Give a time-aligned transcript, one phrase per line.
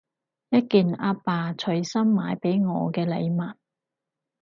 [0.49, 3.55] 一件阿爸隨心買畀我嘅禮物